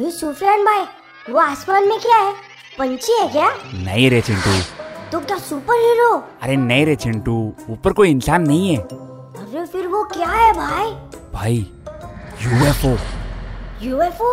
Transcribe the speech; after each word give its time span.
ये 0.00 0.10
सुफियान 0.10 0.64
भाई 0.64 0.84
वो 1.32 1.38
आसमान 1.40 1.88
में 1.88 1.98
क्या 2.00 2.16
है? 2.16 2.32
पंछी 2.78 3.12
है 3.20 3.28
क्या? 3.28 3.48
नहीं 3.74 4.08
रे 4.10 4.20
चिंटू। 4.20 4.50
तो 5.12 5.20
क्या 5.20 5.38
सुपर 5.38 5.80
हीरो? 5.80 6.10
अरे 6.42 6.56
नहीं 6.56 6.84
रे 6.86 6.94
चिंटू 6.96 7.34
ऊपर 7.70 7.92
कोई 7.92 8.10
इंसान 8.10 8.42
नहीं 8.42 8.68
है। 8.68 8.76
अरे 8.76 9.64
फिर 9.72 9.86
वो 9.86 10.02
क्या 10.12 10.28
है 10.28 10.52
भाई? 10.54 10.90
भाई 11.32 11.56
यूएफओ 12.42 12.96
यूएफओ 13.86 14.30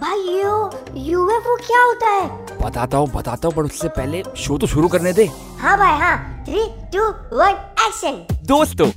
भाई 0.00 0.18
यू 0.18 0.70
यूएफओ 1.10 1.56
क्या 1.66 1.82
होता 1.82 2.10
है? 2.10 2.28
बताता 2.62 2.98
हूँ 2.98 3.10
बताता 3.14 3.48
हूँ 3.48 3.54
पर 3.56 3.64
उससे 3.64 3.88
पहले 3.98 4.22
शो 4.36 4.58
तो 4.58 4.66
शुरू 4.66 4.88
करने 4.88 5.12
दे। 5.12 5.26
हाँ 5.60 5.76
भाई 5.78 5.98
हाँ। 6.00 6.44
थ्री 6.46 6.66
टू 6.94 7.08
वन 7.36 7.52
एक्शन 7.86 8.24
दोस्तों 8.46 8.90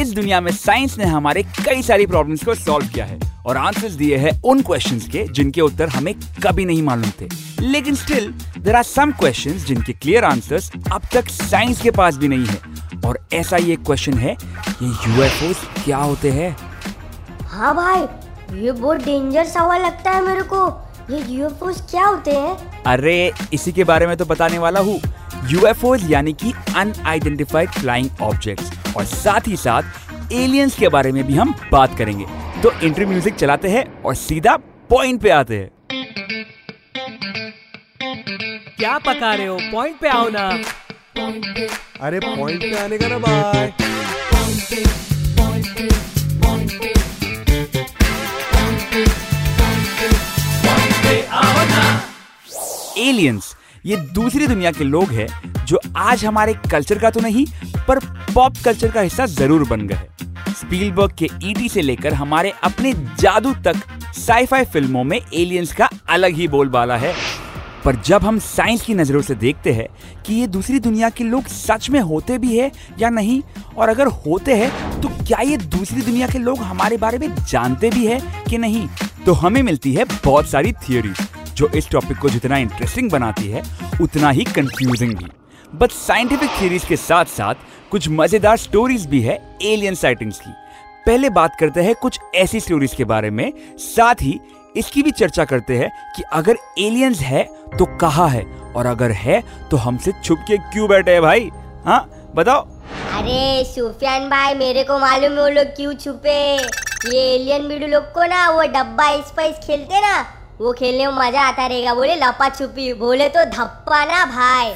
इस 0.00 0.12
दुनिया 0.14 0.40
में 0.40 0.52
साइंस 0.52 0.98
ने 0.98 1.04
हमारे 1.04 1.42
कई 1.64 1.82
सारी 1.82 2.06
प्रॉब्लम्स 2.06 2.44
को 2.44 2.54
सॉल्व 2.54 2.88
किया 2.94 3.04
है। 3.04 3.20
और 3.46 3.56
आंसर्स 3.56 3.92
दिए 3.92 4.16
हैं 4.16 4.30
उन 4.42 4.62
क्वेश्चंस 4.62 5.06
के 5.08 5.24
जिनके 5.28 5.60
उत्तर 5.60 5.88
हमें 5.88 6.14
कभी 6.44 6.64
नहीं 6.64 6.82
मालूम 6.82 7.10
थे। 7.20 7.28
लेकिन 7.60 7.94
still 7.94 8.32
there 8.58 8.76
are 8.76 8.82
some 8.82 9.12
questions 9.12 9.64
जिनके 9.66 9.92
क्लियर 9.92 10.24
आंसर्स 10.24 10.70
अब 10.92 11.02
तक 11.14 11.28
साइंस 11.30 11.80
के 11.82 11.90
पास 11.90 12.16
भी 12.16 12.28
नहीं 12.28 12.46
है। 12.46 13.00
और 13.06 13.18
ऐसा 13.32 13.56
ही 13.56 13.72
एक 13.72 13.82
क्वेश्चन 13.84 14.18
है 14.18 14.32
ये 14.32 14.88
यूएफओ 14.88 15.52
क्या 15.84 15.96
होते 15.96 16.30
हैं? 16.30 16.56
हाँ 17.46 17.74
भाई 17.76 18.00
ये 18.62 18.72
बहुत 18.72 19.04
डेंजर 19.04 19.44
सवाल 19.44 19.82
लगता 19.82 20.10
है 20.10 20.24
मेरे 20.26 20.42
को। 20.52 20.66
ये 21.10 21.22
यूएफओ 21.28 21.72
क्या 21.90 22.06
होते 22.06 22.30
हैं? 22.30 22.82
अरे 22.82 23.32
इसी 23.52 23.72
के 23.72 23.84
बारे 23.84 24.06
में 24.06 24.16
तो 24.16 24.24
बताने 24.24 24.58
वाला 24.58 24.80
हूँ। 24.80 25.00
यूएफओ 25.50 25.94
यानी 25.96 26.32
कि 26.32 26.52
अनआइडेंटिफाइड 26.76 27.70
फ्लाइंग 27.70 28.22
ऑब्जेक्ट्स 28.22 28.96
और 28.96 29.04
साथ 29.04 29.48
ही 29.48 29.56
साथ 29.56 30.32
एलियंस 30.32 30.74
के 30.74 30.88
बारे 30.88 31.12
में 31.12 31.24
भी 31.24 31.34
हम 31.34 31.54
बात 31.72 31.96
करेंगे। 31.98 32.24
तो 32.62 32.70
इंट्री 32.86 33.04
म्यूज़िक 33.06 33.34
चलाते 33.34 33.68
हैं 33.68 33.84
और 34.02 34.14
सीधा 34.14 34.56
पॉइंट 34.90 35.20
पे 35.22 35.30
आते 35.30 35.56
हैं। 35.58 35.70
क्या 38.78 38.98
पका 38.98 39.34
रहे 39.34 39.46
हो? 39.46 39.58
पॉइंट 39.72 39.98
पे 40.00 40.08
आओ 40.08 40.28
ना। 40.32 40.48
अरे 42.06 42.20
पॉइंट 42.20 42.62
पे 42.62 42.76
आने 42.78 42.98
का 42.98 43.08
ना 43.08 43.18
बाय 43.18 43.72
एलियंस 52.98 53.54
ये 53.86 53.96
दूसरी 54.14 54.46
दुनिया 54.46 54.70
के 54.72 54.84
लोग 54.84 55.10
हैं 55.12 55.26
जो 55.66 55.78
आज 55.98 56.24
हमारे 56.24 56.54
कल्चर 56.70 56.98
का 56.98 57.10
तो 57.10 57.20
नहीं 57.20 57.44
पर 57.88 57.98
पॉप 58.34 58.56
कल्चर 58.64 58.90
का 58.92 59.00
हिस्सा 59.00 59.26
ज़रूर 59.26 59.68
बन 59.68 59.86
गए 59.88 60.31
स्पीलबर्ग 60.62 61.14
के 61.18 61.28
ईटी 61.44 61.68
से 61.68 61.82
लेकर 61.82 62.14
हमारे 62.14 62.52
अपने 62.64 62.92
जादू 63.20 63.52
तक 63.64 63.82
साईफाई 64.16 64.64
फ़िल्मों 64.64 65.04
में 65.04 65.18
एलियंस 65.18 65.72
का 65.72 65.88
अलग 66.08 66.34
ही 66.34 66.48
बोलबाला 66.48 66.96
है। 66.96 67.14
पर 67.84 67.96
जब 68.06 68.22
हम 68.22 68.38
साइंस 68.38 68.82
की 68.82 68.94
नज़रों 68.94 69.20
से 69.22 69.34
देखते 69.34 69.72
हैं 69.72 69.86
कि 70.26 70.34
ये 70.34 70.46
दूसरी 70.46 70.78
दुनिया 70.78 71.08
के 71.10 71.24
लोग 71.24 71.46
सच 71.46 71.88
में 71.90 71.98
होते 72.00 72.36
भी 72.38 72.56
है 72.56 72.70
या 72.98 73.10
नहीं, 73.10 73.40
और 73.76 73.88
अगर 73.88 74.06
होते 74.26 74.54
हैं 74.54 75.00
तो 75.00 75.08
क्या 75.18 75.40
ये 75.40 75.56
दूसरी 75.56 76.02
दुनिया 76.02 76.28
के 76.28 76.38
लोग 76.38 76.58
हमारे 76.60 76.96
बारे 76.96 77.18
में 77.18 77.34
जानते 77.40 77.90
भी 77.90 78.06
है 78.06 78.20
कि 78.50 78.58
नहीं? 78.58 78.86
तो 79.26 79.32
हमें 79.32 79.62
मिलती 79.62 79.94
है 79.94 80.04
बहुत 80.24 80.48
सारी 80.48 80.72
थियोरी 80.80 81.12
जो 81.56 81.68
इस 81.68 81.90
टॉपिक 81.90 82.18
को 82.18 82.28
जितना 82.30 82.56
इंटरेस्टिंग 82.58 83.10
बनाती 83.10 83.48
है, 83.48 83.62
उतना 84.00 84.30
ही 84.30 84.44
कंफ्यूजिंग 84.46 85.14
भी। 85.14 85.26
बट 85.74 85.90
साइंटिफिक 85.90 86.50
थियरीज 86.60 86.84
के 86.84 86.96
साथ 86.98 87.24
साथ 87.28 87.54
कुछ 87.90 88.08
मज़ेदार 88.10 88.56
स्टोरीज 88.56 89.06
भी 89.06 89.20
है 89.20 89.38
एलियन 89.62 89.94
साइटिंग्स 89.94 90.40
की। 90.40 90.52
पहले 91.06 91.30
बात 91.30 91.56
करते 91.60 91.82
हैं 91.82 91.94
कुछ 91.94 92.18
ऐसी 92.34 92.60
स्टोरीज 92.60 92.94
के 92.94 93.04
बारे 93.04 93.30
में। 93.30 93.52
साथ 93.78 94.22
ही 94.22 94.40
इसकी 94.76 95.02
भी 95.02 95.10
चर्चा 95.10 95.44
करते 95.44 95.76
हैं 95.78 95.90
कि 96.16 96.22
अगर 96.32 96.58
एलियंस 96.78 97.20
है 97.20 97.42
तो 97.78 97.84
कहा 97.98 98.26
है? 98.26 98.44
और 98.72 98.86
अगर 98.86 99.10
है 99.12 99.42
तो 99.70 99.76
हमसे 99.76 100.12
छुप 100.24 100.38
के 100.48 100.56
क्यों 100.58 100.88
बैठे 100.88 101.12
हैं 101.12 101.22
भाई? 101.22 101.50
हाँ 101.84 102.30
बताओ। 102.34 102.60
अरे, 103.12 103.64
सुफियान 103.64 104.28
भाई, 104.30 104.54
मेरे 104.54 104.84
को 104.84 104.98
मालूम 104.98 105.32
है 105.32 105.40
वो 105.40 105.48
लोग 105.48 105.74
क्यों 105.76 105.92
छुपे 105.94 106.38
ये 107.06 107.20
एलियन 107.34 107.66
वीडियो 107.66 107.88
लोग 107.88 108.04
को 108.12 108.24
ना, 108.24 108.48
वो 108.50 108.62
डब्बा 108.62 109.10
स्पाइस 109.22 109.56
खेलते 109.66 110.00
ना, 110.00 110.20
वो 110.60 110.72
खेलने 110.72 111.06
में 111.06 111.14
मज़ा 111.14 111.42
आता 111.42 111.66
रहेगा। 111.66 111.94
बोले 111.94 112.14
लपा 112.16 112.48
छुपी 112.48 112.92
बोले 112.94 113.28
तो 113.28 113.44
धप्पा 113.46 114.04
ना 114.04 114.24
भाई। 114.26 114.72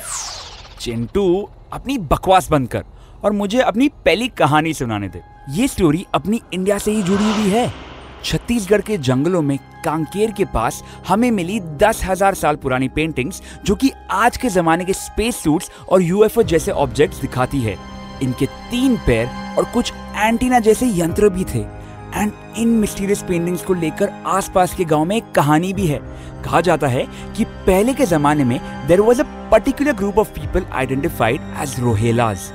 चिंटू, 0.87 1.49
अपनी 1.73 1.97
बकवास 2.01 2.51
बंद 2.51 2.69
कर 2.69 2.85
और 3.25 3.33
मुझे 3.33 3.61
अपनी 3.61 3.89
पहली 4.05 4.27
कहानी 4.39 4.75
सुनाने 4.75 5.09
दे। 5.09 5.23
ये 5.51 5.67
स्टोरी 5.69 6.05
अपनी 6.15 6.41
इंडिया 6.55 6.77
से 6.79 6.91
ही 6.91 7.03
जुड़ी 7.03 7.33
हुई 7.33 7.51
है। 7.51 7.73
छत्तीसगढ़ 8.25 8.81
के 8.81 8.99
जंगलों 8.99 9.41
में 9.43 9.57
कांकेर 9.85 10.31
के 10.31 10.45
पास 10.45 10.83
हमें 11.09 11.31
मिली 11.31 11.59
दस 11.81 12.03
हज़ार 12.05 12.35
साल 12.35 12.57
पुरानी 12.57 12.89
पेंटिंग्स 12.89 13.43
जो 13.65 13.75
कि 13.75 13.91
आज 14.13 14.37
के 14.37 14.49
जमाने 14.49 14.85
के 14.85 14.93
स्पेस 14.93 15.37
सूट्स 15.37 15.71
और 15.89 16.03
यूएफओ 16.03 16.43
जैसे 16.45 16.73
ऑब्जेक्ट्स 16.73 17.21
दिखाती 17.21 17.61
है। 17.61 17.77
इनके 18.23 18.47
तीन 18.71 18.97
पैर 18.97 19.29
और 19.59 19.65
कुछ 19.65 19.93
एंटीना 20.17 20.59
जैसे 20.61 20.91
यंत्र 20.95 21.29
भी 21.29 21.45
थे। 21.45 21.65
एंड 22.17 22.33
इन 22.59 22.69
मिस्टीरियस 22.69 23.23
पेंटिंग्स 23.23 23.63
को 23.63 23.75
लेकर 23.75 24.11
आसपास 24.27 24.75
के 24.75 24.85
गाँव 24.85 25.05
में 25.05 25.17
एक 25.17 25.33
कहानी 25.33 25.73
भी 25.73 25.87
है। 25.87 25.99
कहा 26.45 26.61
जाता 26.61 26.87
है 26.87 27.07
कि 27.37 27.45
पहले 27.45 27.95
के 27.95 28.07
जमाने 28.07 28.45
में 28.45 28.61
there 28.89 29.01
was 29.01 29.21
a 29.23 29.25
particular 29.51 29.93
group 29.93 30.19
of 30.19 30.31
people 30.31 30.65
identified 30.73 31.41
as 31.61 31.81
रोहेलाज 31.81 32.53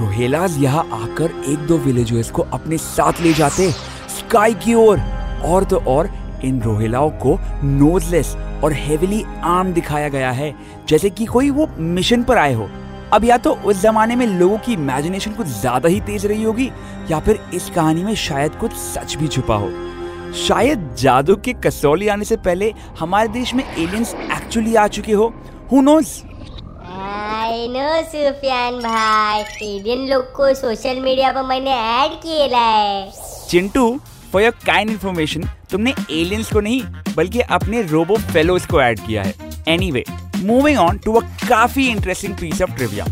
रोहेलाज 0.00 0.56
यहाँ 0.58 0.84
आकर 0.92 1.42
एक 1.48 1.58
दो 1.58 1.78
विलेजर्स 1.78 2.30
को 2.30 2.42
अपने 2.42 2.76
साथ 2.78 3.20
ले 3.20 3.32
जाते 3.32 3.70
स्काई 3.70 4.54
की 4.54 4.74
ओर 4.74 5.00
और, 5.44 5.64
तो 5.64 5.76
और 5.76 6.10
इन 6.44 6.60
रोहेलाओं 6.62 7.10
को 7.10 7.38
नोजलेस 7.64 8.34
और 8.64 8.72
हेविली 8.72 9.24
आर्म 9.42 9.72
दिखाया 9.72 10.08
गया 10.08 10.30
है। 10.30 10.54
जैसे 10.88 11.10
कि 11.10 11.24
कोई 11.24 11.50
वो 11.50 11.68
मिशन 11.78 12.22
पर 12.22 12.38
आए 12.38 12.54
हो। 12.54 12.68
अब 13.14 13.24
या 13.24 13.36
तो 13.38 13.50
उस 13.54 13.80
जमाने 13.82 14.14
में 14.16 14.26
लोगों 14.28 14.56
की 14.58 14.72
इमेजिनेशन 14.72 15.32
कुछ 15.32 15.46
ज़्यादा 15.46 15.88
ही 15.88 16.00
तेज 16.02 16.24
रही 16.26 16.42
होगी 16.42 16.70
या 17.10 17.18
फिर 17.20 17.38
इस 17.54 17.68
कहानी 17.70 18.04
में 18.04 18.14
शायद 18.14 18.54
कुछ 18.60 18.72
सच 18.74 19.14
भी 19.16 19.28
छुपा 19.28 19.56
हो। 19.56 19.70
शायद 20.38 20.94
जादू 20.98 21.36
के 21.44 21.52
कसौली 21.66 22.08
आने 22.08 22.24
से 22.24 22.36
पहले 22.38 22.72
हमारे 22.98 23.28
देश 23.28 23.54
में 23.54 23.64
एलियंस 23.64 24.14
एक्चुअली 24.14 24.74
आ 24.74 24.86
चुके 24.88 25.12
हो। 25.12 25.32
Who 25.72 25.80
knows 25.82 26.08
I 27.04 27.68
know 27.68 28.02
Sufiyan 28.04 28.78
भाई। 28.80 29.40
एलियन 29.62 30.06
लोग 30.08 30.32
को 30.32 30.52
सोशल 30.54 31.00
मीडिया 31.00 31.32
पर 31.32 31.42
मैंने 31.42 31.70
ऐड 31.72 32.20
किया 32.22 32.58
है। 32.58 33.12
Chintu 33.50 33.88
for 34.32 34.42
your 34.42 34.52
kind 34.66 34.90
information 34.90 35.48
तुमने 35.70 35.94
एलियंस 36.12 36.52
को 36.52 36.60
नहीं 36.60 36.82
बल्कि 37.16 37.40
अपने 37.40 37.82
रोबो 37.84 38.16
फेलोज 38.32 38.66
को 38.66 38.80
ऐड 38.82 39.06
किया 39.06 39.22
है। 39.22 39.34
Anyway 39.68 40.04
moving 40.44 40.78
on 40.78 40.98
to 40.98 41.12
a 41.12 41.20
काफ़ी 41.48 41.86
इंटरेस्टिंग 41.88 42.34
पीस 42.34 42.62
ऑफ़ 42.62 42.70
ट्रिविया 42.70 43.04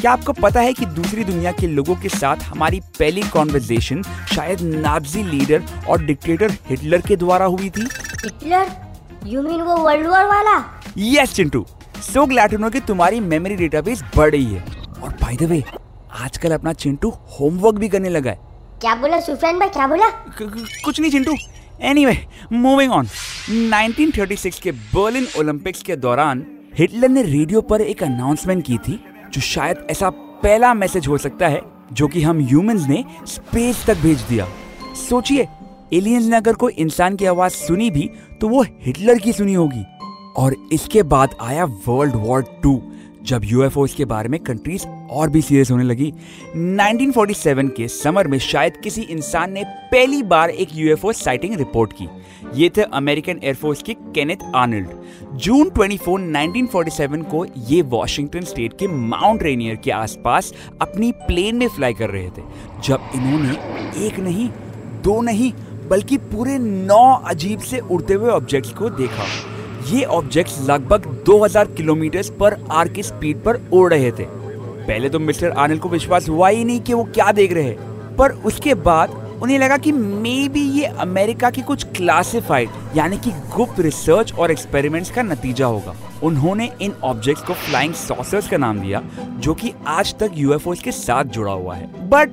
क्या 0.00 0.10
आपको 0.12 0.32
पता 0.32 0.60
है 0.60 0.72
कि 0.72 0.86
दूसरी 0.86 1.24
दुनिया 1.24 1.52
के 1.52 1.66
लोगों 1.66 1.94
के 1.96 2.08
साथ 2.08 2.42
हमारी 2.44 2.80
पहली 2.98 3.22
कॉन्वर्जेशन 3.28 4.02
शायद 4.34 4.60
नाजी 4.60 5.22
लीडर 5.22 5.62
और 5.88 6.04
डिक्टेटर 6.04 6.52
हिटलर 6.66 7.00
के 7.00 7.16
द्वारा 7.16 7.46
हुई 7.46 7.70
थी? 7.70 7.88
हिटलर? 8.24 8.70
यू 9.26 9.42
मीन 9.42 9.60
वो 9.60 9.76
वर्ल्ड 9.76 10.06
वॉर 10.06 10.24
वाला? 10.24 10.82
Yes 10.98 11.34
Chintu. 11.34 11.64
So 12.02 12.26
glad 12.26 12.50
to 12.50 12.58
know 12.58 12.70
कि 12.70 12.80
तुम्हारी 12.80 13.20
मेमोरी 13.20 13.56
डेटाबेस 13.56 14.02
बढ़ 14.16 14.30
रही 14.30 14.44
है। 14.44 14.60
और 15.02 15.16
बाय 15.22 15.36
द 15.36 15.42
वे 15.42 15.62
आजकल 16.20 16.52
अपना 16.52 16.72
चिंटू 16.72 17.10
होमवर्क 17.38 17.76
भी 17.76 17.88
करने 17.88 18.08
लगा 18.08 18.30
है। 18.30 18.38
क्या 18.80 18.94
बोला 18.94 19.20
सुफियान 19.20 19.58
भाई? 19.58 19.68
क्या 19.68 19.86
बोला? 19.86 20.08
कुछ 20.84 21.00
नहीं 21.00 21.10
चिंटू। 21.10 21.34
एनीवे 21.82 22.16
मूविंग 22.52 22.92
ऑन 22.92 23.08
1936 23.48 24.58
के 24.60 24.72
बर्लिन 24.72 25.26
ओलंपिक्स 25.38 25.82
के 25.82 25.96
दौरान 25.96 26.46
हिटलर 26.78 27.08
ने 27.08 27.22
रेडियो 27.22 27.60
पर 27.60 27.80
एक 27.80 28.02
अनाउंसमेंट 28.02 28.64
की 28.64 28.76
थी, 28.78 28.92
जो 29.32 29.40
शायद 29.40 29.76
ऐसा 29.90 30.10
पहला 30.42 30.72
मैसेज 30.74 31.06
हो 31.08 31.16
सकता 31.18 31.48
है, 31.48 31.60
जो 31.92 32.06
कि 32.06 32.22
हम 32.22 32.40
ह्यूमंस 32.40 32.86
ने 32.88 33.04
स्पेस 33.26 33.84
तक 33.86 33.96
भेज 33.96 34.20
दिया। 34.20 34.46
सोचिए 35.08 35.46
एलियंस 35.92 36.24
ने 36.24 36.36
अगर 36.36 36.54
कोई 36.54 36.72
इंसान 36.72 37.16
की 37.16 37.24
आवाज़ 37.24 37.52
सुनी 37.52 37.90
भी 37.90 38.10
तो 38.40 38.48
वो 38.48 38.62
हिटलर 38.62 39.18
की 39.18 39.32
सुनी 39.32 39.54
होगी। 39.54 39.84
और 40.36 40.54
इसके 40.72 41.02
बाद 41.02 41.34
आया 41.40 41.64
वर्ल्ड 41.64 42.16
वॉर 42.16 42.42
टू 42.62 42.80
जब 43.22 43.40
यूएफओ 43.44 43.86
के 43.96 44.04
बारे 44.04 44.28
में 44.28 44.40
कंट्रीज़ 44.40 44.86
और 45.10 45.30
भी 45.30 45.42
सीरियस 45.42 45.70
होने 45.70 45.84
लगी। 45.84 46.12
1947 46.56 47.70
के 47.76 47.88
समर 47.88 48.28
में 48.28 48.38
शायद 48.38 48.76
किसी 48.76 49.02
इंसान 49.02 49.52
ने 49.52 49.64
पहली 49.92 50.22
बार 50.22 50.50
एक 50.50 50.68
यूएफओ 50.74 51.12
साइटिंग 51.12 51.54
रिपोर्ट 51.54 51.92
की। 51.92 52.08
ये 52.54 52.70
थे 52.76 52.82
अमेरिकन 52.82 53.40
एयरफोर्स 53.44 53.82
के 53.82 53.94
केनेथ 53.94 54.44
आर्नल्ड 54.54 54.88
जून 55.36 55.70
24 55.70 56.18
1947 56.26 57.22
को 57.22 57.44
ये 57.68 57.82
वॉशिंगटन 57.82 58.40
स्टेट 58.40 58.72
के 58.78 58.86
माउंट 58.88 59.42
रेनियर 59.42 59.76
के 59.76 59.90
आसपास 59.90 60.52
अपनी 60.82 61.12
प्लेन 61.12 61.56
में 61.56 61.68
फ्लाई 61.68 61.94
कर 61.94 62.10
रहे 62.10 62.28
थे। 62.28 62.42
जब 62.84 63.10
इन्होंने 63.14 63.52
एक 64.06 64.18
नहीं, 64.18 64.48
दो 65.02 65.20
नहीं, 65.20 65.52
बल्कि 65.90 66.16
पूरे 66.16 66.58
नौ 66.58 67.22
अजीब 67.26 67.60
से 67.60 67.78
उड़ते 67.78 68.14
हुए 68.14 68.30
ऑब्जेक्ट्स 68.30 68.70
को 68.70 68.90
देखा। 68.90 69.26
ये 69.90 70.04
ऑब्जेक्ट्स 70.04 70.60
लगभग 70.68 71.06
2000 71.26 71.66
किलोमीटर 71.66 72.22
पर 72.40 72.64
आर 72.70 72.88
की 72.88 73.02
स्पीड 73.02 73.42
पर 73.44 73.60
उड़ 73.72 73.94
रहे 73.94 74.10
थे। 74.10 74.37
पहले 74.88 75.08
तो 75.08 75.18
मिस्टर 75.18 75.50
आनंद 75.50 75.80
को 75.80 75.88
विश्वास 75.88 76.28
हुआ 76.28 76.48
ही 76.48 76.64
नहीं 76.64 76.80
कि 76.80 76.94
वो 76.94 77.04
क्या 77.04 77.32
देख 77.32 77.52
रहे 77.52 77.64
हैं। 77.64 78.16
पर 78.16 78.32
उसके 78.46 78.74
बाद 78.74 79.10
उन्हें 79.42 79.58
लगा 79.58 79.76
कि 79.76 79.92
मे 79.92 80.48
बी 80.48 80.60
ये 80.78 80.84
अमेरिका 80.84 81.50
की 81.50 81.62
कुछ 81.62 81.84
क्लासिफाइड 81.96 82.68
यानी 82.96 83.16
कि 83.16 83.30
गुप्त 83.56 83.80
रिसर्च 83.80 84.32
और 84.32 84.50
एक्सपेरिमेंट्स 84.50 85.10
का 85.10 85.22
नतीजा 85.22 85.66
होगा। 85.66 85.94
उन्होंने 86.22 86.70
इन 86.82 86.92
ऑब्जेक्ट्स 87.04 87.42
को 87.42 87.54
फ्लाइंग 87.54 87.94
सॉसर्स 87.94 88.48
का 88.48 88.56
नाम 88.56 88.80
दिया, 88.80 89.02
जो 89.38 89.54
कि 89.54 89.72
आज 89.86 90.14
तक 90.18 90.30
यूएफओस 90.34 90.80
के 90.80 90.92
साथ 90.92 91.24
जुड़ा 91.24 91.52
हुआ 91.52 91.74
है। 91.74 92.08
But 92.08 92.30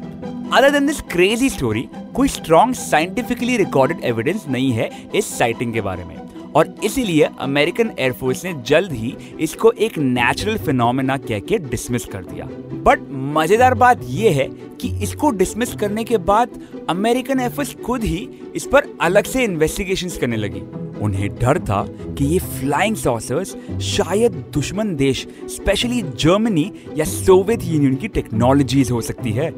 other 0.54 0.69
than 0.69 0.88
this 0.88 1.01
crazy 1.01 1.50
story 1.50 1.88
कोई 2.16 2.28
स्ट्रॉन्ग 2.28 2.75
साइंटिफिकली 2.75 3.58
रिकॉर्डेड 3.58 4.04
एविडेंस 4.04 4.46
नहीं 4.50 4.72
है 4.72 4.90
इस 5.16 5.38
साइटिंग 5.38 5.74
के 5.74 5.81
बारे 5.81 6.04
में। 6.04 6.25
और 6.56 6.75
इसीलिए 6.84 7.30
अमेरिकन 7.40 7.92
एयरफोर्स 8.00 8.44
ने 8.46 8.54
जल्द 8.68 8.92
ही 8.92 9.16
इसको 9.40 9.72
एक 9.72 9.98
नेचुरल 9.98 10.57
फिनोमेना 10.57 11.18
कह 11.18 11.40
के 11.40 11.57
डिसमिस 11.60 12.06
कर 12.06 12.24
दिया। 12.25 12.46
बट 12.84 13.07
मज़ेदार 13.38 13.74
बात 13.74 14.02
यह 14.04 14.36
है 14.36 14.48
कि 14.81 14.90
इसको 15.04 15.30
डिसमिस 15.31 15.74
करने 15.75 16.04
के 16.04 16.18
बाद 16.30 16.60
अमेरिकन 16.90 17.40
एयरफोर्स 17.40 17.75
खुद 17.86 18.04
ही 18.04 18.28
इस 18.56 18.66
पर 18.66 18.96
अलग 19.02 19.25
से 19.25 19.44
इन्वेस्टिगेशन 19.44 20.19
करने 20.19 20.38
लगी। 20.38 20.62
उन्हें 21.02 21.30
डर 21.36 21.60
था 21.60 21.81
कि 22.18 22.25
ये 22.25 22.40
फ्लाइंग 22.40 22.96
सॉसर्स 22.96 23.56
शायद 23.86 24.31
दुश्मन 24.54 24.96
देश 24.96 25.25
स्पेशली 25.46 26.01
जर्मनी 26.01 26.72
या 26.98 27.06
सोवियत 27.06 27.63
यूनियन 27.63 27.96
की 27.96 28.08
टेक्नोलॉजीज़ 28.08 28.92
हो 28.94 29.01
सकती 29.01 29.31
है। 29.31 29.50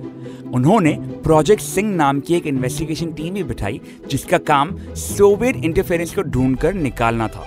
उन्होंने 0.55 0.94
प्रोजेक्ट 1.23 1.61
सिंह 1.63 1.95
नाम 1.95 2.19
की 2.19 2.35
एक 2.35 2.45
इन्वेस्टिगेशन 2.47 3.11
टीम 3.13 3.33
भी 3.33 3.44
बिठाई, 3.44 3.79
जिसका 4.09 4.38
काम 4.38 4.77
सोवियत 4.95 5.55
इंटरफेरेंस 5.55 6.15
को 6.15 6.21
ढूंढकर 6.23 6.73
निकालना 6.75 7.27
था। 7.27 7.45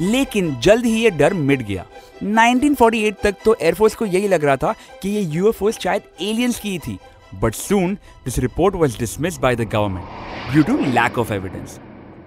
लेकिन 0.00 0.54
जल्द 0.60 0.84
ही 0.84 1.02
ये 1.02 1.10
डर 1.12 1.34
मिट 1.34 1.62
गया। 1.62 1.84
1948 2.24 3.22
तक 3.22 3.34
तो 3.44 3.56
एयरफोर्स 3.60 3.94
को 3.94 4.06
यही 4.06 4.28
लग 4.28 4.44
रहा 4.44 4.56
था 4.56 4.74
कि 5.02 5.08
ये 5.08 5.20
यूएफओस 5.20 5.78
शायद 5.78 6.02
एलियंस 6.22 6.58
की 6.60 6.78
थी। 6.78 6.98
But 7.34 7.54
soon 7.54 7.94
this 8.24 8.38
report 8.38 8.74
was 8.74 8.98
dismissed 8.98 9.40
by 9.40 9.56
the 9.56 9.68
government 9.72 10.52
due 10.52 10.62
to 10.62 10.78
lack 10.84 11.18
of 11.18 11.32
evidence 11.32 11.78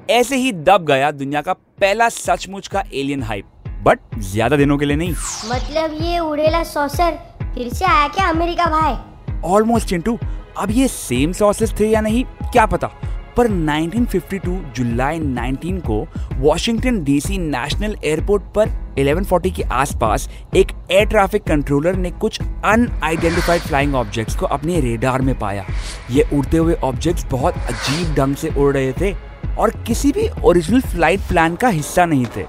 ऐसे 0.10 0.36
ही 0.36 0.52
दब 0.54 0.86
गया 0.86 1.12
दुनिया 1.12 1.42
का 1.42 1.54
पहला 1.54 2.10
सचमुच 2.10 2.68
का 2.68 2.84
एलियन 2.94 3.24
हाइप 3.24 3.46
बट 3.84 4.00
ज़्यादा 4.22 4.58
दिनों 4.58 4.78
के 4.78 4.86
लिए 4.86 4.98
नहीं। 4.98 5.14
मतलब 5.50 5.98
ये 6.02 6.20
उड़ेला 6.20 6.64
सॉसर 6.64 7.20
फिर 7.44 7.74
से 7.74 7.86
आया 7.86 8.08
क्या 8.08 8.30
अमेरिका 8.30 8.66
भाई? 8.72 8.96
ऑलमोस्ट 9.46 9.88
चिंटू 9.88 10.18
अब 10.58 10.72
ये 10.72 10.88
सेम 10.88 11.32
सॉसेस 11.32 11.74
थे 11.80 11.88
या 11.88 12.02
नहीं, 12.02 12.24
क्या 12.52 12.66
पता? 12.66 12.92
पर 13.38 13.48
1952 13.48 14.56
जुलाई 14.76 15.20
19 15.20 15.80
को 15.82 16.06
वॉशिंगटन 16.36 17.04
डीसी 17.04 17.38
नेशनल 17.38 17.96
एयरपोर्ट 18.04 18.44
पर 18.56 18.70
1140 19.00 19.52
के 19.56 19.64
आसपास 19.64 20.28
एक 20.56 20.72
एयर 20.92 21.06
ट्रैफ़िक 21.06 21.44
कंट्रोलर 21.44 21.96
ने 21.96 22.12
कुछ 22.12 22.42
अनआइडेंटिफाइड 22.42 23.62
फ्लाइंग 23.62 23.96
ऑब्जेक्ट्स 23.96 24.36
को 24.36 24.46
अपने 24.46 24.80
रेडार 24.82 25.22
में 25.22 25.38
पाया। 25.40 25.66
ये 26.12 26.28
उड़ते 26.34 26.58
हुए 26.58 26.76
ऑब्जेक्ट्स 26.84 27.26
बहुत 27.32 27.54
अजीब 27.54 28.14
ढंग 28.16 28.36
से 28.36 28.50
उड़ 28.58 28.74
रहे 28.74 28.92
थे 29.02 29.14
और 29.60 29.72
किसी 29.88 30.12
भी 30.12 30.28
ओरिजिनल 30.44 30.82
फ़्लाइट 30.82 31.20
प्लान 31.20 31.56
का 31.56 31.68
हिस्सा 31.70 32.06
नहीं 32.06 32.26
थे। 32.38 32.44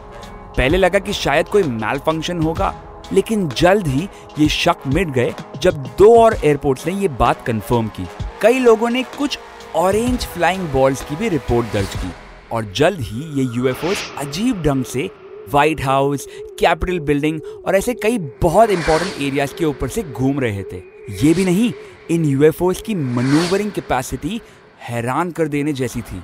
पहले 0.57 0.79
लगा 0.79 0.99
कि 0.99 1.13
शायद 1.13 1.49
कोई 1.49 1.63
मैल 1.63 1.99
फ़ंक्शन 1.99 2.43
होगा 2.43 2.75
लेकिन 3.13 3.49
जल्द 3.49 3.87
ही 3.89 4.09
ये 4.39 4.49
शक 4.49 4.87
मिट 4.87 5.09
गए 5.09 5.35
जब 5.63 5.83
दो 5.99 6.15
और 6.21 6.37
एयरपोर्ट्स 6.45 6.87
ने 6.87 6.93
ये 6.93 7.09
बात 7.09 7.47
कंफर्म 7.47 7.89
की। 7.89 8.07
कई 8.43 8.59
लोगों 8.59 8.91
ने 8.91 9.03
कुछ 9.19 9.39
ऑरेंज 9.77 10.27
फ्लाइंग 10.27 10.69
बॉल्स 10.69 11.05
की 11.05 11.17
भी 11.17 11.29
रिपोर्ट 11.29 11.73
दर्ज 11.73 11.95
की 11.97 12.11
और 12.53 12.73
जल्द 12.77 13.01
ही 13.01 13.23
ये 13.41 13.49
यूएफओ 13.57 13.95
अजीब 14.19 14.63
ढंग 14.63 14.85
से 14.85 15.11
व्हाइट 15.49 15.81
हाउस 15.81 16.27
कैपिटल 16.61 16.99
बिल्डिंग 17.01 17.41
और 17.67 17.77
ऐसे 17.77 17.95
कई 17.95 18.19
बहुत 18.43 18.71
इंपॉर्टेंट 18.71 19.21
एरियाज़ 19.23 19.55
के 19.55 19.65
ऊपर 19.65 19.89
से 19.89 20.03
घूम 20.03 20.41
रहे 20.41 20.63
थे। 20.63 20.83
ये 21.23 21.35
भी 21.35 21.45
नहीं, 21.45 21.73
इन 22.11 22.25
यूएफओस 22.25 22.83
की 22.83 22.95
मनूवरिंग 22.95 23.71
कैपेसिटी 23.73 24.41
हैरान 24.83 25.31
कर 25.31 25.49
देने 25.49 25.73
जैसी 25.73 26.01
थी। 26.01 26.23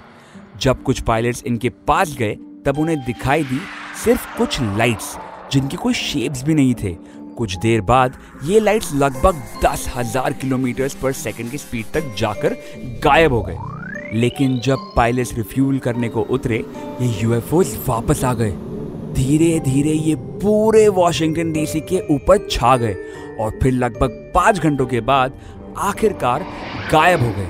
जब 0.61 0.83
कुछ 0.83 1.01
पायलट्स 1.01 1.43
इनके 1.47 1.69
पास 1.69 2.15
गए, 2.15 2.35
तब 2.67 2.79
उन्हें 2.79 2.99
दिखाई 3.05 3.45
दी 3.45 3.61
सिर्फ़ 4.05 4.37
कुछ 4.39 4.61
लाइट्स 4.61 5.17
जिनके 5.53 5.77
कोई 5.77 5.95
शेप्स 5.95 6.43
भी 6.45 6.55
नहीं 6.55 6.75
थे। 6.75 6.97
कुछ 7.37 7.57
देर 7.59 7.81
बाद 7.81 8.17
ये 8.45 8.61
लाइट्स 8.61 8.93
लगभग 8.95 9.43
दस 9.65 9.87
हज़ार 9.97 10.33
किलोमीटर 10.33 10.91
पर 11.03 11.13
सेकंड 11.13 11.51
की 11.51 11.59
स्पीड 11.59 11.87
तक 11.95 12.15
जाकर 12.19 12.57
गायब 13.05 13.33
हो 13.33 13.43
गए। 13.43 13.57
लेकिन 14.15 14.59
जब 14.65 14.93
पायलट्स 14.97 15.35
रिफ्यूल 15.35 15.79
करने 15.79 16.09
को 16.09 16.23
उतरे, 16.23 16.57
ये 17.01 17.09
यूएफओस 17.23 17.77
वापस 17.89 18.25
आ 18.25 18.33
गए। 18.35 18.51
धीरे 19.15 19.59
धीरे 19.61 19.93
ये 19.93 20.15
पूरे 20.15 20.87
वॉशिंगटन 20.91 21.53
डीसी 21.53 21.81
के 21.83 22.01
ऊपर 22.15 22.47
छा 22.51 22.77
गए 22.77 22.95
और 23.41 23.59
फिर 23.63 23.73
लगभग 23.73 24.33
पाँच 24.35 24.59
घंटों 24.59 24.87
के 24.87 25.01
बाद 25.03 25.39
आखिरकार 25.79 26.47
गायब 26.93 27.23
हो 27.23 27.31
गए। 27.31 27.49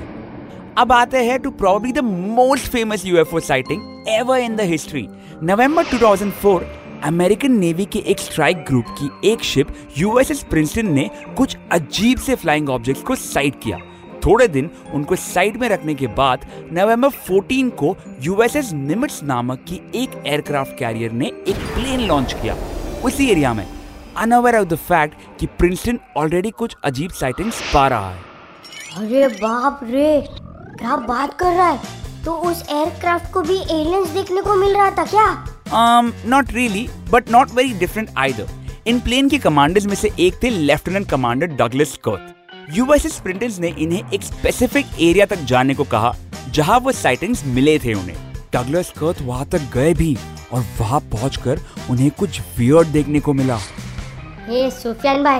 अब 0.77 0.91
आते 0.91 1.17
हैं 1.25 1.39
to 1.39 1.51
probably 1.53 1.91
the 1.91 1.99
most 1.99 2.71
famous 2.71 3.05
UFO 3.05 3.39
sighting 3.41 4.07
ever 4.09 4.39
in 4.39 4.55
the 4.55 4.61
history 4.61 5.07
November 5.43 5.85
2004 5.91 6.65
American 7.05 7.51
navy 7.51 7.85
के 7.85 7.99
एक 7.99 8.19
स्ट्राइक 8.19 8.57
ग्रुप 8.57 8.85
की 8.89 9.31
एक 9.31 9.43
शिप 9.43 9.67
यूएसएस 9.97 10.43
प्रिंसटन 10.43 10.85
ने 10.85 11.09
कुछ 11.37 11.57
अजीब 11.71 12.17
से 12.17 12.35
फ्लाइंग 12.35 12.69
ऑब्जेक्ट्स 12.69 13.03
को 13.03 13.15
साइट 13.15 13.55
किया। 13.63 13.77
थोड़े 14.25 14.47
दिन 14.47 14.69
उनको 14.93 15.15
साइड 15.15 15.57
में 15.57 15.69
रखने 15.69 15.93
के 15.93 16.07
बाद 16.07 16.45
नवंबर 16.73 17.09
14 17.09 17.69
को 17.69 17.95
यूएसएस 18.21 18.73
निमिट्स 18.73 19.23
नामक 19.23 19.65
की 19.67 19.75
एक 19.95 20.23
एयरक्राफ्ट 20.27 20.71
कैरियर 20.79 21.11
ने 21.11 21.25
एक 21.25 21.55
प्लेन 21.55 21.99
लॉन्च 21.99 22.33
किया। 22.33 22.55
उसी 23.05 23.29
एरिया 23.29 23.53
में 23.53 23.67
अनअवेयर 24.17 24.57
ऑफ़ 24.57 24.67
द 24.67 24.75
फैक्ट 24.75 25.39
कि 25.39 25.45
प्रिंसटन 25.45 25.99
ऑलरेडी 26.17 26.51
कुछ 26.51 26.75
अजीब 26.83 27.11
साइटिंग्स 27.11 27.61
पा 27.73 27.87
रहा 27.87 28.09
है। 28.09 28.21
अरे 28.97 29.27
बाप 29.27 29.79
रे, 29.83 30.21
क्या 30.79 30.95
बात 30.95 31.39
कर 31.39 31.53
रहा 31.53 31.69
है? 31.69 31.79
तो 32.25 32.35
उस 32.35 32.65
एयरक्राफ्ट 32.69 33.33
को 33.33 33.41
भी 33.41 33.57
एलियंस 33.57 34.09
देखने 34.09 34.41
को 34.41 34.55
मिल 34.55 34.73
रहा 34.73 34.91
था 34.91 35.05
क्या? 35.05 35.45
Um 35.65 36.13
not 36.25 36.51
really 36.53 36.89
but 37.11 37.29
not 37.29 37.49
very 37.49 37.73
different 37.73 38.09
either. 38.17 38.47
इन 38.87 38.99
प्लेन 38.99 39.29
के 39.29 39.37
कमांडर्स 39.39 39.85
में 39.85 39.95
से 39.95 40.09
एक 40.19 40.33
थे 40.43 40.49
lieutenant 40.49 41.09
commander 41.09 41.47
Douglas 41.57 41.93
Scott 41.93 42.73
USS 42.73 43.19
Princeton 43.19 43.59
ने 43.59 43.67
इन्हें 43.67 44.11
एक 44.13 44.23
स्पेसिफिक 44.23 44.85
एरिया 45.01 45.25
तक 45.25 45.39
जाने 45.51 45.75
को 45.75 45.83
कहा 45.93 46.13
जहाँ 46.53 46.77
वो 46.79 46.91
साइटिंग्स 46.91 47.43
मिले 47.45 47.77
थे 47.79 47.93
उन्हें। 47.93 48.15
डगलस 48.53 48.87
स्कॉट 48.87 49.21
वहाँ 49.21 49.45
तक 49.51 49.61
गए 49.73 49.93
भी 49.93 50.15
और 50.53 50.63
वहाँ 50.79 50.99
पहुंचकर 51.11 51.59
उन्हें 51.89 52.11
कुछ 52.19 52.39
वियर्ड 52.57 52.87
देखने 52.87 53.19
को 53.19 53.33
मिला। 53.33 53.57
हे 54.47 54.69
सुफियान 54.71 55.23
भाई 55.23 55.39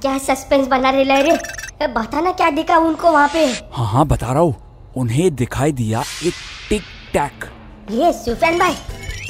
क्या 0.00 0.16
सस्पेंस 0.18 0.66
बना 0.68 0.90
रहे 0.90 1.22
रे 1.22 1.86
बता 1.88 2.20
ना 2.20 2.32
क्या 2.32 2.50
दिखा 2.50 2.76
उनको 2.78 3.10
वहाँ 3.12 3.28
पे? 3.32 3.44
हाँ 3.72 3.86
हाँ 3.92 4.06
बता 4.06 4.32
रहा 4.32 4.42
हूँ। 4.42 4.92
उन्हें 4.96 5.34
दिखाई 5.34 5.72
दिया 5.72 6.04
एक 6.26 6.34
टिक 6.68 6.82
टैक 7.12 7.44
ये 7.92 8.12
सुफियान 8.12 8.58
भाई 8.58 8.74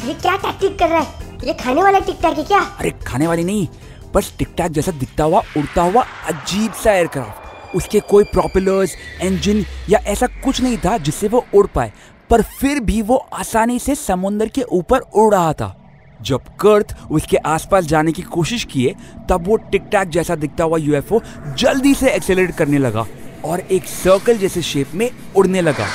ये 0.03 0.15
क्या 0.15 0.37
टैक्टिक 0.37 0.79
कर 0.79 0.89
रहा 0.89 1.01
है? 1.01 1.39
ये 1.45 1.55
खाने 1.55 1.83
वाला 1.83 1.99
टिक 1.99 2.17
टैक 2.23 2.39
है 2.39 2.45
क्या? 2.45 2.59
अरे, 2.59 2.91
खाने 3.07 3.27
वाली 3.27 3.45
नहीं, 3.45 3.69
बस 4.15 4.35
टिक 4.39 4.49
टैक 4.57 4.73
जैसा 4.73 4.93
दिखता 4.93 5.25
हुआ, 5.25 5.43
उड़ता 5.57 5.83
हुआ, 5.83 6.03
अजीब 6.03 6.73
सा 6.73 6.93
एयरक्राफ्ट 6.93 7.75
उसके 7.77 8.01
कोई 8.01 8.25
प्रोपेलर्स 8.25 8.93
इंजन 9.23 9.65
या 9.91 9.99
ऐसा 9.99 10.27
कुछ 10.27 10.61
नहीं 10.61 10.79
था 10.79 10.99
जिससे 10.99 11.29
वो 11.29 11.47
उड़ 11.55 11.67
पाए, 11.67 11.93
पर 12.31 12.43
फिर 12.43 12.81
भी 12.81 13.03
वो 13.03 13.17
आसानी 13.17 13.79
से 13.79 13.95
समुद्र 13.95 14.49
के 14.49 14.63
ऊपर 14.63 14.99
उड़ 14.99 15.35
रहा 15.35 15.53
था। 15.53 15.81
जब 16.23 16.41
कर्थ 16.61 16.97
उसके 17.11 17.37
आसपास 17.37 17.85
जाने 17.85 18.13
की 18.13 18.23
कोशिश 18.23 18.65
किए, 18.65 18.95
तब 19.31 19.47
वो 19.47 19.57
टिक 19.57 19.83
टैक 19.83 20.09
जैसा 20.09 20.35
दिखता 20.35 20.65
हुआ 20.65 20.79
यूएफओ 20.79 21.21
जल्दी 21.59 21.95
से 21.95 22.11
एक्सेलरेट 22.11 22.57
करने 22.57 22.79
लगा 22.79 23.07
और 23.45 23.61
एक 23.61 23.85
सर्कल 23.85 24.39
जैसे 24.39 24.63
शेप 24.63 24.91
में 24.95 25.11
उड़ने 25.37 25.61
लगा। 25.61 25.87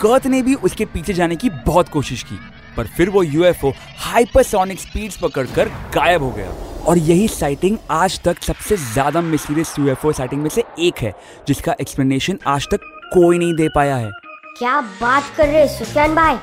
कर्थ 0.00 0.26
ने 0.26 0.42
भी 0.42 0.54
उसके 0.54 0.84
पीछे 0.84 1.12
जाने 1.12 1.36
की 1.36 1.50
बहुत 1.50 1.88
कोशिश 1.88 2.22
की। 2.22 2.38
पर 2.76 2.86
फिर 2.86 3.10
वो 3.10 3.22
यूएफओ 3.22 3.72
हाइपरसोनिक 3.98 4.80
स्पीड्स 4.80 5.16
पकड़कर 5.16 5.68
गायब 5.94 6.22
हो 6.22 6.30
गया। 6.30 6.50
और 6.84 6.98
यही 6.98 7.28
साइटिंग 7.28 7.76
आज 7.90 8.20
तक 8.20 8.42
सबसे 8.42 8.76
ज़्यादा 8.76 9.20
मिस्टीरियस 9.20 9.74
यूएफओ 9.78 10.12
साइटिंग 10.12 10.42
में 10.42 10.48
से 10.50 10.64
एक 10.78 10.98
है, 10.98 11.14
जिसका 11.48 11.74
एक्सप्लेनेशन 11.80 12.38
आज 12.46 12.66
तक 12.70 12.80
कोई 13.14 13.38
नहीं 13.38 13.54
दे 13.54 13.68
पाया 13.68 13.96
है। 13.96 14.10
क्या 14.58 14.80
बात 14.80 15.32
कर 15.36 15.48
रहे 15.48 15.68
सुफियान 15.68 16.14
भाई? 16.14 16.36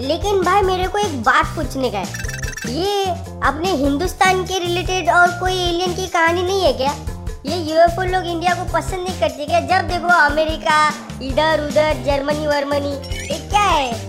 लेकिन 0.00 0.42
भाई, 0.42 0.62
मेरे 0.62 0.86
को 0.88 0.98
एक 0.98 1.22
बात 1.22 1.54
पूछने 1.56 1.90
का 1.90 1.98
है। 1.98 2.30
ये 2.72 3.04
अपने 3.44 3.70
हिंदुस्तान 3.76 4.42
के 4.44 4.58
रिलेटेड 4.58 5.08
और 5.10 5.38
कोई 5.40 5.52
एलियन 5.52 5.94
की 5.94 6.06
कहानी 6.06 6.42
नहीं 6.42 6.62
है 6.62 6.72
क्या? 6.72 6.94
ये 7.46 7.56
यूएफओ 7.60 8.02
लोग 8.02 8.26
इंडिया 8.26 8.54
को 8.54 8.64
पसंद 8.72 9.00
नहीं 9.00 9.20
करते 9.20 9.46
क्या? 9.46 9.60
जब 9.60 9.88
देखो 9.88 10.08
अमेरिका 10.08 10.76
इधर 11.22 11.66
उधर 11.66 12.02
जर्मनी 12.04 12.46
वर्मनी 12.46 12.94
क्या 13.26 13.38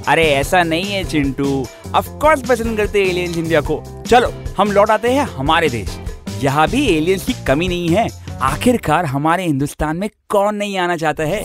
अरे, 0.07 0.24
ऐसा 0.24 0.63
नहीं 0.63 0.83
है, 0.83 1.03
चिंटू। 1.03 1.65
ऑफ़ 1.95 2.10
कोर्स 2.10 2.41
पसंद 2.41 2.77
करते 2.77 3.03
एलियंस 3.03 3.38
इंडिया 3.38 3.62
को। 3.62 4.03
चलो, 4.07 4.33
हम 4.57 4.72
लौट 4.72 4.89
आते 4.89 5.12
हैं 5.12 5.25
हमारे 5.25 5.69
देश। 5.69 6.00
यहाँ 6.43 6.67
भी 6.67 6.88
एलियंस 6.88 7.25
की 7.25 7.33
कमी 7.48 7.67
नहीं 7.67 7.89
है। 7.89 8.07
आखिरकार 8.41 9.05
हमारे 9.05 9.43
हिंदुस्तान 9.43 9.98
में 9.98 10.10
कौन 10.29 10.55
नहीं 10.55 10.77
आना 10.77 10.98
चाहता 10.98 11.24
है? 11.24 11.43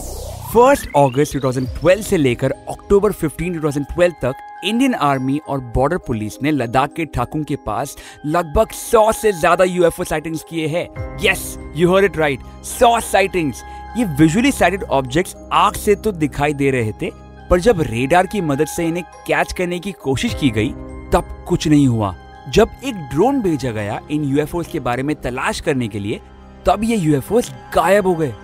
फ़र्स्ट 0.55 0.87
अगस्त 0.97 1.37
2012 1.37 2.03
से 2.03 2.17
लेकर 2.17 2.51
अक्टूबर 2.51 3.13
15 3.13 3.61
2012 3.61 4.13
तक 4.23 4.35
इंडियन 4.65 4.95
आर्मी 4.95 5.41
और 5.49 5.61
बॉर्डर 5.61 5.99
पुलिस 5.99 6.43
ने 6.43 6.51
लद्दाख 6.51 6.93
के 6.93 7.05
ठाकुम 7.05 7.43
के 7.43 7.57
पास 7.57 7.97
लगभग 8.27 8.67
100 8.73 9.13
से 9.13 9.33
ज़्यादा 9.33 9.65
यूएफओ 9.65 10.05
साइटिंग्स 10.05 10.45
किए 10.51 10.67
हैं। 10.67 10.87
Yes 11.23 11.59
you 11.77 11.95
heard 11.95 12.05
it 12.05 12.17
right 12.17 12.41
100 12.65 13.01
sightings 13.01 13.63
ये 13.97 14.05
विजुअली 14.05 14.53
साइटेड 14.53 14.83
ऑब्जेक्ट्स 14.83 15.37
आग 15.53 15.75
से 15.75 15.95
तो 15.95 16.13
दिखाई 16.13 16.53
दे 16.53 16.71
रहे 16.71 16.93
थे 16.93 17.11
पर 17.51 17.61
जब 17.61 17.81
रेडार 17.81 18.27
की 18.27 18.41
मदद 18.41 18.67
से 18.67 18.87
इन्हें 18.87 19.05
कैच 19.05 19.53
करने 19.53 19.79
की 19.79 19.93
कोशिश 19.93 20.35
की 20.35 20.51
गई, 20.51 20.69
तब 21.13 21.45
कुछ 21.49 21.69
नहीं 21.69 21.89
हुआ। 21.89 22.17
जब 22.49 22.69
एक 22.85 22.95
ड्रोन 22.95 23.41
भेजा 23.41 23.71
गया 23.71 24.01
इन 24.11 24.25
यूएफओ 24.25 24.63
के 24.73 24.81
बारे 24.81 25.03
में 25.03 25.17
तलाश 25.17 25.61
करने 25.61 25.89
के 25.89 25.99
लिए, 25.99 26.21
तब 26.67 26.85
ये 26.85 26.97
यूएफओ 26.97 27.41
गायब 27.75 28.07
हो 28.07 28.15
गए। 28.15 28.35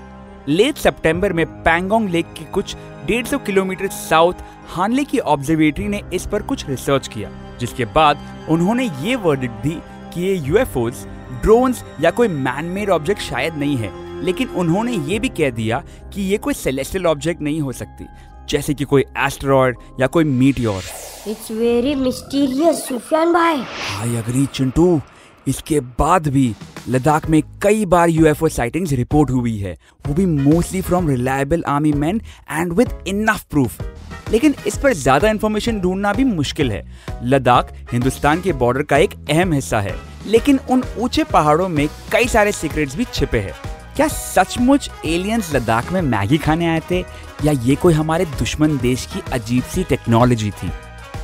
लेट 0.49 0.77
सितंबर 0.77 1.33
में 1.33 1.47
पैंगोंग 1.47 2.09
लेक 2.09 2.27
के 2.27 2.45
कुछ 2.45 2.77
150 3.11 3.39
किलोमीटर 3.39 3.89
साउथ 3.89 4.35
हानले 4.69 5.05
की 5.05 5.19
ऑब्जर्वेटरी 5.19 5.89
ने 5.89 6.03
इस 6.15 6.27
पर 6.27 6.43
कुछ 6.43 6.69
रिसर्च 6.69 7.09
किया, 7.09 7.31
जिसके 7.61 7.85
बाद 7.85 8.19
उन्होंने 8.49 8.91
ये 9.03 9.17
वर्डिक्ट 9.17 9.55
दी 9.55 9.79
कि 10.15 10.21
ये 10.23 10.35
यूएफओस 10.35 11.07
ड्रोन्स 11.43 11.85
या 12.01 12.11
कोई 12.11 12.29
मैनमेड 12.29 12.91
ऑब्जेक्ट 12.91 13.21
शायद 13.21 13.55
नहीं 13.55 13.77
है। 13.77 14.05
लेकिन 14.23 14.49
उन्होंने 14.49 14.93
ये 14.93 15.19
भी 15.19 15.29
कह 15.29 15.51
दिया 15.51 15.83
कि 16.15 16.23
ये 16.23 16.39
कोई 16.39 16.55
सेलेस्टियल 16.55 17.07
ऑब्जेक्ट 17.07 17.43
नहीं 17.43 17.61
हो 17.61 17.73
सकती। 17.73 18.07
जैसे 18.51 18.75
कि 18.75 18.85
कोई 18.85 19.05
एस्टेरॉयड 19.19 19.77
या 20.01 20.07
कोई 20.09 20.25
meteor. 20.25 20.83
It's 21.29 21.51
very 21.51 21.95
mysterious 21.95 22.87
Sufiyan 22.89 23.33
भाई 23.33 23.65
आई 24.01 24.17
अग्री 24.17 24.47
चिंटू 24.55 25.01
इसके 25.47 25.81
बाद 25.99 26.29
भी 26.29 26.55
लद्दाख 26.89 27.29
में 27.31 27.43
कई 27.63 27.85
बार 27.87 28.09
यूएफओ 28.11 28.49
साइटिंग्स 28.49 28.93
रिपोर्ट 28.93 29.31
हुई 29.31 29.57
है। 29.59 29.77
वो 30.07 30.15
भी 30.15 30.27
mostly 30.27 30.81
from 30.83 31.09
reliable 31.09 31.65
army 31.69 31.93
man 31.95 32.21
and 32.51 32.73
with 32.73 32.93
enough 33.09 33.45
proof 33.51 33.83
लेकिन 34.31 34.55
इस 34.67 34.77
पर 34.79 34.93
ज़्यादा 34.95 35.29
इंफॉर्मेशन 35.31 35.81
ढूंढना 35.81 36.13
भी 36.13 36.25
मुश्किल 36.25 36.71
है। 36.73 36.83
लद्दाख 37.23 37.73
हिंदुस्तान 37.93 38.41
के 38.41 38.53
बॉर्डर 38.55 38.83
का 38.83 38.97
एक 38.97 39.15
अहम 39.31 39.53
हिस्सा 39.53 39.81
है। 39.81 39.95
लेकिन 40.27 40.59
उन 40.71 40.83
ऊँचे 40.99 41.25
पहाड़ों 41.25 41.69
में 41.69 41.87
कई 42.13 42.29
सारे 42.29 42.53
सीक्रेट्स 42.53 42.97
भी 42.97 43.05
छिपे 43.05 43.39
हैं। 43.39 43.55
क्या 43.97 44.09
सचमुच 44.09 44.91
एलियंस 45.07 45.55
लद्दाख 45.55 45.93
में 45.93 46.01
मैगी 46.03 46.39
खाने 46.39 46.67
आए 46.67 46.81
थे? 46.91 47.01
या 47.45 47.53
ये 47.53 47.75
कोई 47.75 47.95
हमारे 47.95 48.25
दुश्मन 48.25 48.79
देश 48.79 49.07
की 49.07 49.21
अजीब 49.33 49.63
सी 49.65 49.85
टेक्नोलॉजी 49.85 50.51
थी? 50.51 50.71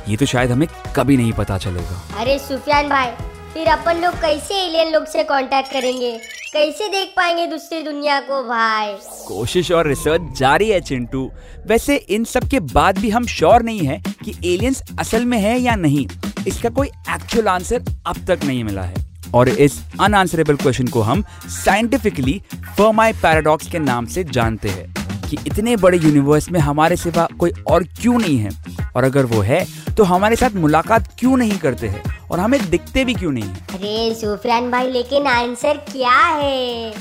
ये 0.09 0.17
तो 0.17 0.25
शायद 0.25 0.51
हमें 0.51 0.67
कभी 0.95 1.17
नहीं 1.17 1.33
पता 1.33 1.57
चलेगा। 1.57 2.01
अरे 2.19 2.39
सुफियान 2.39 2.89
भाई 2.89 3.11
फिर 3.53 3.67
अपन 3.67 3.97
लोग 3.97 4.13
कैसे 4.13 4.55
एलियन 4.65 4.91
लोग 4.93 5.05
से 5.05 5.23
कांटेक्ट 5.23 5.73
करेंगे? 5.73 6.11
कैसे 6.53 6.87
देख 6.87 7.13
पाएँगे 7.17 7.45
दूसरी 7.47 7.81
दुनिया 7.83 8.19
को 8.19 8.43
भाई? 8.43 8.93
कोशिश 9.27 9.71
और 9.71 9.87
रिसर्च 9.87 10.21
जारी 10.37 10.69
है 10.69 10.81
चिंटू। 10.81 11.31
वैसे 11.67 11.95
इन 11.95 12.23
सब 12.23 12.47
के 12.49 12.59
बाद 12.59 12.97
भी 12.97 13.09
हम 13.09 13.25
श्योर 13.25 13.63
नहीं 13.63 13.85
है 13.87 14.01
कि 14.25 14.53
एलियंस 14.53 14.83
असल 14.99 15.25
में 15.25 15.37
है 15.37 15.59
या 15.59 15.75
नहीं। 15.75 16.07
इसका 16.47 16.69
कोई 16.69 16.87
एक्चुअल 16.87 17.47
आंसर 17.47 17.83
अब 18.07 18.25
तक 18.27 18.39
नहीं 18.43 18.63
मिला 18.63 18.81
है। 18.81 19.10
और 19.33 19.49
इस 19.49 19.79
अनआंसरेबल 20.01 20.55
क्वेश्चन 20.55 20.87
को 20.87 21.01
हम 21.01 21.23
साइंटिफिकली 21.47 22.41
फर्माई 22.77 23.13
पैराडॉक्स 23.13 23.67
के 23.71 23.79
नाम 23.79 24.05
से 24.05 24.23
जानते 24.23 24.69
हैं 24.69 24.93
कि 25.29 25.37
इतने 25.47 25.75
बड़े 25.77 25.97
यूनिवर्स 25.97 26.49
में 26.51 26.59
हमारे 26.59 26.95
सिवा 26.95 27.27
कोई 27.39 27.51
और 27.67 27.83
क्यों 28.01 28.17
नहीं 28.19 28.37
है? 28.37 28.49
और 28.95 29.03
अगर 29.03 29.25
वो 29.25 29.41
है 29.41 29.65
तो 29.97 30.03
हमारे 30.03 30.35
साथ 30.35 30.55
मुलाकात 30.55 31.07
क्यों 31.19 31.37
नहीं 31.37 31.57
करते 31.59 31.87
हैं? 31.87 32.03
और 32.31 32.39
हमें 32.39 32.69
दिखते 32.69 33.05
भी 33.05 33.13
क्यों 33.13 33.31
नहीं 33.31 33.43
अरे 33.43 34.13
सुफियान 34.15 34.69
भाई 34.71 34.91
लेकिन 34.91 35.27
आंसर 35.27 35.77
क्या 35.91 36.17
है? 36.17 36.93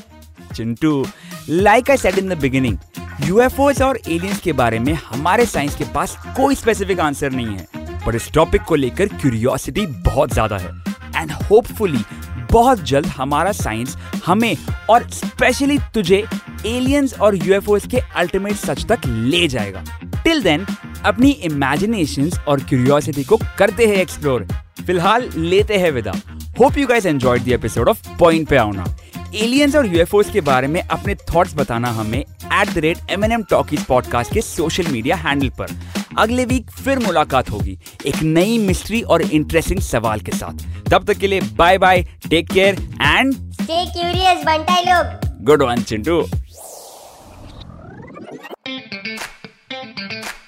Chintu 0.55 1.05
like 1.49 1.91
I 1.91 1.97
said 1.97 2.19
in 2.19 2.29
the 2.29 2.39
beginning 2.39 2.79
UFOs 3.27 3.81
और 3.83 3.99
एलियंस 4.09 4.39
के 4.41 4.53
बारे 4.53 4.79
में 4.79 4.93
हमारे 5.05 5.47
साइंस 5.47 5.75
के 5.77 5.85
पास 5.95 6.17
कोई 6.37 6.55
स्पेसिफिक 6.55 7.01
आंसर 7.01 7.33
नहीं 7.33 7.57
है। 7.57 7.67
पर 8.07 8.17
इस 8.17 8.31
टॉपिक 8.33 8.63
को 8.63 8.75
लेकर 8.75 9.09
क्यूरियोसिटी 9.11 9.87
बहुत 9.87 10.33
ज़्यादा 10.33 10.59
है। 10.59 10.71
एंड 11.17 11.33
होपफुली 11.43 12.05
बहुत 12.53 12.83
जल्द 12.83 13.07
हमारा 13.07 13.53
साइंस 13.53 13.97
हमें 14.27 14.57
और 14.91 15.09
स्पेशली 15.11 15.79
तुझे 15.95 16.25
एलियंस 16.67 17.15
और 17.21 17.37
यूएफओस 17.37 17.87
के 17.87 18.01
अल्टीमेट 18.17 18.57
सच 18.57 18.85
तक 18.85 19.07
ले 19.07 19.47
जाएगा। 19.49 19.85
टिल 20.25 20.43
देन 20.43 20.67
अपनी 21.05 21.31
इमेजिनेशंस 21.31 22.39
और 22.49 22.61
क्यूरियोसिटी 22.61 23.25
को 23.25 23.39
करते 23.59 23.87
हैं 23.87 23.97
एक्सप्लोर 23.97 24.47
फ़िलहाल 24.87 25.29
लेते 25.37 25.77
हैं 25.77 25.91
विदा। 25.91 26.13
Hope 26.61 26.79
you 26.79 26.87
guys 26.87 27.07
enjoyed 27.07 27.45
the 27.45 27.49
episode 27.49 27.89
of 27.89 28.09
point 28.19 28.49
पे 28.49 28.57
आओ 28.57 28.73
ना 28.73 28.97
एलियंस 29.35 29.77
और 29.77 29.87
यूएफओस 29.87 30.31
के 30.31 30.41
बारे 30.41 30.67
में 30.67 30.81
अपने 30.83 31.15
थॉट्स 31.15 31.55
बताना 31.55 31.91
हमें 31.91 32.19
at 32.19 32.75
the 32.75 32.79
rate 32.79 32.99
M 33.11 33.25
N 33.25 33.33
M 33.33 33.43
talkies 33.43 33.85
podcast 33.85 34.35
के 34.35 34.41
सोशल 34.41 34.87
मीडिया 34.87 35.17
हैंडल 35.17 35.49
पर। 35.49 36.00
अगले 36.19 36.45
वीक 36.45 36.71
फिर 36.71 36.99
मुलाकात 36.99 37.51
होगी। 37.51 37.79
एक 38.07 38.23
नई 38.23 38.59
मिस्ट्री 38.59 39.01
और 39.03 39.23
इंटरेस्टिंग 39.23 39.81
सवाल 39.81 40.21
के 40.21 40.33
साथ। 40.33 40.91
तब 40.91 41.05
तक 41.07 41.19
के 41.19 41.27
लिए 41.27 41.41
bye 41.57 41.79
bye 41.79 42.03
take 42.31 42.51
care 42.51 42.75
and 43.03 43.35
stay 43.53 43.85
curious 43.93 44.45
बंटाई 44.47 44.85
लोग। 44.85 45.45
गुड 45.45 45.63
वन 45.63 45.83
चिंटू 45.83 46.21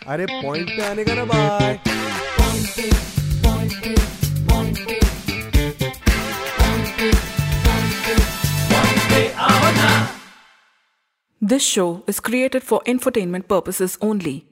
अरे 0.08 0.26
पॉइंट 0.26 0.68
पे 0.68 0.84
आने 0.84 1.04
का 1.04 1.14
ना 1.14 1.24
bye 1.24 1.78
This 11.42 11.64
show 11.64 12.02
is 12.10 12.20
created 12.20 12.62
for 12.62 12.80
infotainment 12.86 13.46
purposes 13.48 13.98
only. 14.00 14.51